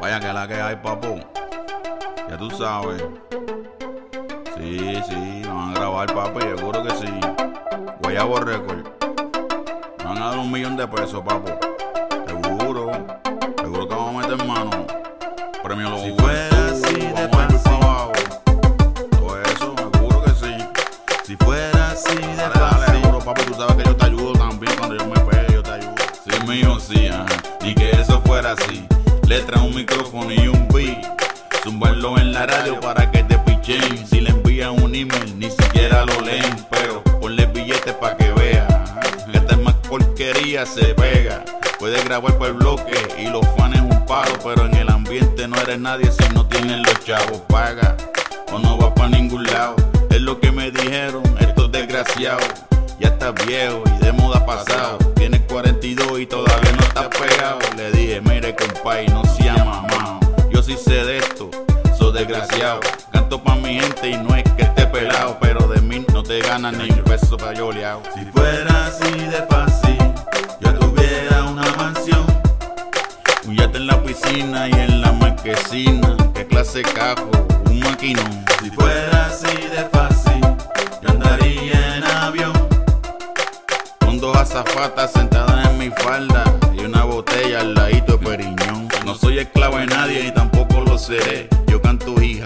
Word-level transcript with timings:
Vaya 0.00 0.20
que 0.20 0.32
la 0.32 0.48
que 0.48 0.54
hay, 0.54 0.76
papu. 0.76 1.20
Ya 2.28 2.38
tú 2.38 2.50
sabes. 2.50 3.04
Sí, 4.56 5.02
sí, 5.08 5.42
van 5.46 5.70
a 5.70 5.74
grabar, 5.74 6.14
papi, 6.14 6.40
seguro 6.40 6.82
que 6.82 6.90
sí. 6.92 7.20
Guayabo 8.00 8.40
Record. 8.40 8.86
Van 10.04 10.22
a 10.22 10.30
dar 10.30 10.38
un 10.38 10.50
millón 10.50 10.76
de 10.76 10.88
pesos, 10.88 11.22
papu. 11.22 11.75
Un 29.54 29.74
micrófono 29.74 30.32
y 30.32 30.48
un 30.48 30.68
beat. 30.68 31.04
Zumbarlo 31.62 32.18
en 32.18 32.32
la 32.32 32.46
radio 32.46 32.80
para 32.80 33.10
que 33.10 33.22
te 33.22 33.38
pichen. 33.38 34.06
Si 34.06 34.20
le 34.20 34.30
envían 34.30 34.82
un 34.82 34.94
email, 34.94 35.38
ni 35.38 35.48
siquiera 35.50 36.04
lo 36.04 36.20
leen. 36.20 36.56
Pero 36.70 37.02
ponle 37.20 37.46
billetes 37.46 37.94
para 37.94 38.16
que 38.16 38.32
vea. 38.32 38.66
Esta 39.32 39.54
es 39.54 39.60
más 39.60 39.74
porquería, 39.88 40.66
se 40.66 40.94
pega. 40.94 41.44
Puedes 41.78 42.04
grabar 42.04 42.36
por 42.38 42.52
bloque 42.54 42.96
y 43.18 43.28
los 43.28 43.46
fans 43.56 43.80
un 43.80 44.04
palo. 44.04 44.32
Pero 44.42 44.66
en 44.66 44.74
el 44.74 44.88
ambiente 44.88 45.46
no 45.46 45.56
eres 45.56 45.78
nadie 45.78 46.10
si 46.10 46.28
no 46.34 46.46
tienes 46.46 46.78
los 46.78 47.04
chavos. 47.04 47.40
Paga 47.48 47.96
o 48.52 48.58
no 48.58 48.76
vas 48.76 48.92
para 48.94 49.08
ningún 49.08 49.44
lado. 49.44 49.76
Es 50.10 50.20
lo 50.20 50.40
que 50.40 50.50
me 50.50 50.70
dijeron 50.70 51.22
estos 51.40 51.70
desgraciados. 51.70 52.44
Ya 52.98 53.08
estás 53.08 53.34
viejo 53.46 53.82
y 53.86 54.04
de 54.04 54.12
moda 54.12 54.44
pasado. 54.44 54.65
Sí 60.66 60.76
sé 60.76 61.04
de 61.04 61.18
esto, 61.18 61.48
soy 61.96 62.12
desgraciado. 62.12 62.80
Canto 63.12 63.40
pa' 63.40 63.54
mi 63.54 63.80
gente 63.80 64.10
y 64.10 64.16
no 64.16 64.34
es 64.34 64.42
que 64.56 64.62
esté 64.62 64.84
pelado. 64.88 65.38
Pero 65.40 65.68
de 65.68 65.80
mí 65.80 66.04
no 66.12 66.24
te 66.24 66.40
ganas 66.40 66.76
ni 66.76 66.90
un 66.90 67.04
peso 67.04 67.36
pa' 67.36 67.54
yo 67.54 67.70
leao. 67.70 68.02
Si 68.12 68.24
fuera 68.24 68.86
así 68.86 69.12
de 69.12 69.46
fácil, 69.48 69.96
yo 70.60 70.74
tuviera 70.74 71.44
una 71.44 71.70
mansión. 71.76 72.26
Un 73.46 73.56
yate 73.56 73.78
en 73.78 73.86
la 73.86 74.02
piscina 74.02 74.68
y 74.68 74.72
en 74.72 75.00
la 75.02 75.12
marquesina. 75.12 76.16
¿Qué 76.34 76.44
clase 76.44 76.82
cajo? 76.82 77.30
Un 77.66 77.78
maquinón. 77.78 78.44
Si 78.60 78.70
fuera 78.70 79.26
así 79.26 79.56
de 79.68 79.84
fácil, 79.92 80.40
yo 81.00 81.10
andaría 81.10 81.96
en 81.96 82.04
avión. 82.04 82.52
Con 84.00 84.18
dos 84.18 84.36
azafatas 84.36 85.12
sentadas 85.12 85.68
en 85.68 85.78
mi 85.78 85.90
falda 85.90 86.42
y 86.76 86.84
una 86.84 87.04
botella 87.04 87.60
al 87.60 87.74
ladito 87.74 88.16
de 88.16 88.26
periñón. 88.26 88.88
No 89.04 89.14
soy 89.14 89.38
esclavo 89.38 89.76
de 89.76 89.86
nadie 89.86 90.24
ni 90.24 90.32
tampoco 90.32 90.55
Yo 91.68 91.80
canto 91.80 92.20
hip 92.20 92.42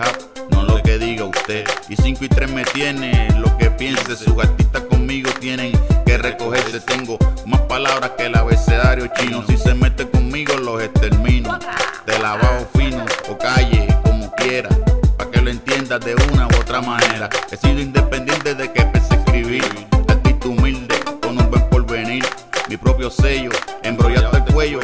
no 0.50 0.64
lo 0.64 0.82
que 0.82 0.98
diga 0.98 1.24
usted. 1.24 1.64
Y 1.88 1.96
5 1.96 2.24
y 2.26 2.28
3 2.28 2.52
me 2.52 2.64
tiene 2.64 3.28
lo 3.38 3.56
que 3.56 3.70
piense. 3.70 4.14
Sus 4.14 4.38
artistas 4.38 4.82
conmigo 4.82 5.30
tienen 5.40 5.72
que 6.04 6.18
recogerse. 6.18 6.80
Tengo 6.80 7.16
más 7.46 7.62
palabras 7.62 8.10
que 8.18 8.26
el 8.26 8.34
abecedario 8.34 9.06
chino. 9.16 9.42
Si 9.48 9.56
se 9.56 9.72
mete 9.74 10.06
conmigo, 10.10 10.58
los 10.58 10.82
extermino. 10.82 11.58
Te 12.04 12.18
lavado 12.18 12.68
fino 12.74 13.04
o 13.30 13.38
calle, 13.38 13.86
como 14.02 14.30
quiera. 14.34 14.68
Pa' 15.16 15.30
que 15.30 15.40
lo 15.40 15.48
entiendas 15.48 16.00
de 16.00 16.14
una 16.32 16.46
u 16.46 16.60
otra 16.60 16.82
manera. 16.82 17.30
He 17.50 17.56
sido 17.56 17.80
independiente 17.80 18.54
de 18.54 18.70
que 18.70 18.82
empecé 18.82 19.14
a 19.14 19.18
escribir. 19.18 19.64
Artista 20.08 20.48
humilde, 20.48 20.94
con 21.22 21.38
un 21.38 21.50
buen 21.50 21.66
porvenir. 21.70 22.26
Mi 22.68 22.76
propio 22.76 23.10
sello, 23.10 23.50
embrollado 23.82 24.36
el 24.36 24.44
cuello, 24.52 24.80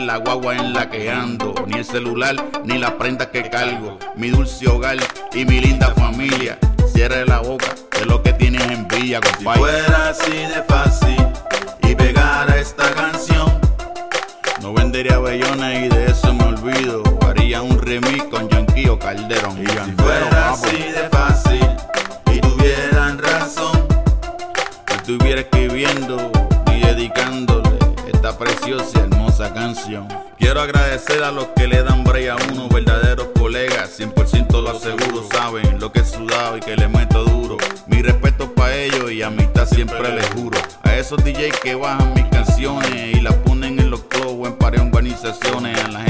la 0.00 0.16
guagua 0.18 0.54
en 0.56 0.72
la 0.72 0.88
que 0.90 1.10
ando, 1.10 1.54
ni 1.66 1.78
el 1.78 1.84
celular, 1.84 2.36
ni 2.64 2.78
las 2.78 2.92
prendas 2.92 3.28
que 3.28 3.48
cargo. 3.48 3.98
Mi 4.16 4.30
dulce 4.30 4.68
hogar 4.68 4.96
y 5.32 5.44
mi 5.44 5.60
linda 5.60 5.92
familia. 5.94 6.58
Cierre 6.92 7.24
la 7.26 7.40
boca 7.40 7.74
de 7.98 8.06
lo 8.06 8.22
que 8.22 8.32
tienes 8.34 8.62
envidia, 8.68 9.20
Si 9.22 9.32
compadre. 9.44 9.58
fuera 9.60 10.08
así 10.10 10.30
de 10.32 10.62
fácil 10.68 11.26
y 11.82 11.94
pegara 11.94 12.56
esta 12.58 12.90
canción. 12.92 13.52
No 14.62 14.72
vendería 14.72 15.18
bellones 15.18 15.86
y 15.86 15.88
de 15.88 16.06
eso 16.06 16.32
me 16.34 16.44
olvido. 16.44 17.02
Haría 17.26 17.62
un 17.62 17.78
remix 17.80 18.24
con 18.24 18.48
Yankee 18.48 18.88
o 18.88 18.98
Calderón. 18.98 19.62
Y 19.62 19.66
Si 19.66 19.92
fuera 20.02 20.50
así 20.52 20.76
de 20.76 21.08
fácil 21.10 21.60
Quiero 30.38 30.60
agradecer 30.60 31.24
a 31.24 31.32
los 31.32 31.48
que 31.48 31.66
le 31.66 31.82
dan 31.82 32.04
brea 32.04 32.34
a 32.34 32.52
uno, 32.52 32.68
verdaderos 32.68 33.28
colegas, 33.36 33.98
100% 33.98 34.62
lo 34.62 34.70
aseguro, 34.70 35.26
saben 35.32 35.80
lo 35.80 35.90
que 35.90 36.00
he 36.00 36.04
sudado 36.04 36.56
y 36.56 36.60
que 36.60 36.76
le 36.76 36.86
meto 36.86 37.24
duro. 37.24 37.56
Mi 37.88 38.00
respeto 38.00 38.54
para 38.54 38.72
ellos 38.76 39.10
y 39.10 39.22
amistad 39.22 39.66
siempre 39.66 40.14
les 40.14 40.28
juro. 40.30 40.58
A 40.84 40.94
esos 40.96 41.24
DJs 41.24 41.58
que 41.60 41.74
bajan 41.74 42.14
mis 42.14 42.26
canciones 42.26 43.16
y 43.16 43.20
las 43.20 43.34
ponen 43.34 43.80
en 43.80 43.90
los 43.90 44.04
clubs 44.04 44.46
en 44.46 44.54
pares 44.56 44.80
organizaciones. 44.80 45.76
A 45.84 45.88
la 45.88 46.03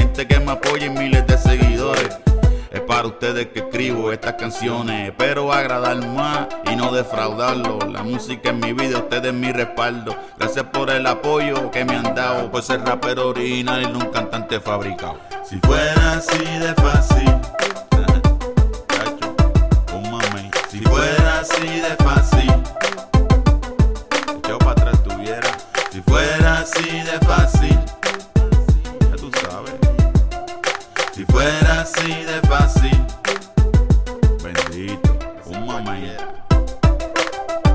escribo 3.75 4.09
estas 4.13 4.35
canciones. 4.35 5.09
Espero 5.09 5.51
agradar 5.51 5.97
más 6.07 6.47
y 6.71 6.77
no 6.77 6.93
defraudarlo. 6.93 7.77
La 7.91 8.03
música 8.03 8.51
es 8.51 8.55
mi 8.55 8.71
vida, 8.71 8.99
ustedes 8.99 9.33
mi 9.33 9.51
respaldo. 9.51 10.15
Gracias 10.39 10.63
por 10.67 10.89
el 10.89 11.05
apoyo 11.05 11.69
que 11.71 11.83
me 11.83 11.97
han 11.97 12.15
dado. 12.15 12.49
Por 12.49 12.63
ser 12.63 12.85
rapero 12.85 13.27
original 13.27 13.81
y 13.81 13.87
no 13.87 13.99
un 13.99 14.11
cantante 14.11 14.61
fabricado. 14.61 15.19
Si 15.43 15.59
fuera 15.59 16.13
así 16.13 16.37
de 16.37 16.73
fácil, 16.75 17.27
un 19.93 20.09
mamey. 20.09 20.49
si 20.69 20.79
fuera 20.79 21.39
así 21.39 21.67
de 21.67 21.89
fácil, 21.89 22.04
Un 35.75 35.83
mamey. 35.83 36.09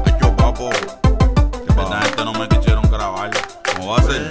Hecho 0.07 0.35
papo. 0.35 0.71
Que 0.71 1.69
esta 1.69 2.01
gente 2.01 2.25
no 2.25 2.33
me 2.33 2.49
quisieron 2.49 2.91
grabar. 2.91 3.31
¿Cómo 3.77 3.93
va 3.93 3.99
a 3.99 4.03
ser? 4.03 4.27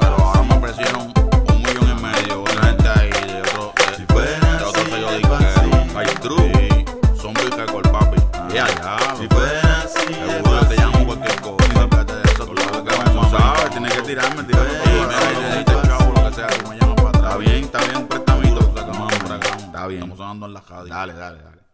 Pero 0.00 0.16
ahora 0.16 0.42
me 0.42 0.54
ofrecieron 0.56 1.02
un 1.02 1.62
millón 1.62 1.88
y 1.88 2.02
medio. 2.02 2.42
Una 2.42 2.62
gente 2.66 2.88
ahí 2.88 3.10
de 3.10 3.42
otro, 3.42 3.72
de, 3.76 3.96
Si 3.96 4.06
fuera 4.06 4.56
de 4.56 4.64
otro 4.64 4.84
sello 4.86 5.10
disquero. 5.12 5.98
Hay 5.98 6.06
Cruz. 6.16 7.20
Son 7.20 7.32
papi. 7.92 8.16
Ya, 8.52 8.66
ya. 8.66 9.16
Si 9.16 9.28
fuera 9.28 9.82
así 9.84 10.12
Seguro 10.12 10.66
te 10.66 10.76
llamo 10.76 11.06
cualquier 11.06 11.40
cosa. 11.42 11.64
Espérate 11.64 12.12
de 12.12 12.22
eso, 12.22 12.44
tú 12.44 12.56
sabes 12.56 12.82
que 12.82 12.98
me 12.98 13.30
sabes. 13.30 13.70
Tienes 13.70 13.94
que 13.94 14.02
tirarme, 14.02 14.42
tirarme 14.42 14.72
Mira, 14.84 15.10
fácil. 15.10 15.64
chavo, 15.86 16.12
lo 16.12 16.28
que 16.28 16.34
sea, 16.34 16.46
tú 16.48 16.68
me 16.68 16.76
llamas 16.76 16.96
para 16.96 17.08
atrás. 17.10 17.24
Está 17.24 17.36
bien, 17.36 17.64
está 17.64 17.78
bien, 17.84 17.96
un 17.98 18.06
prestamito. 18.08 18.60
Está 18.60 19.86
bien. 19.86 20.02
Estamos 20.02 20.18
sonando 20.18 20.46
en 20.46 20.54
la 20.54 20.60
radio. 20.68 20.92
Dale, 20.92 21.12
dale, 21.12 21.38
dale. 21.38 21.69